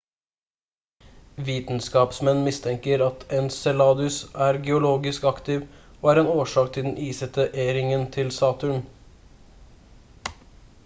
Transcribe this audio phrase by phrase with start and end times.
[1.47, 5.67] vitenskapsmenn mistenker at enceladus er geologisk aktiv
[6.09, 8.81] og en årsak til den isete e-ringen til saturn